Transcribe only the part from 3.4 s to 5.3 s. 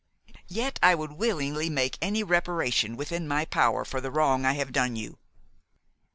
power for the wrong I have done you."